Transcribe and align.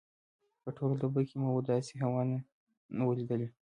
په 0.63 0.69
ټوله 0.77 0.95
دوبي 1.01 1.23
کې 1.29 1.35
مو 1.43 1.49
داسې 1.71 1.93
هوا 2.03 2.21
نه 2.97 3.03
وه 3.07 3.13
لیدلې. 3.19 3.47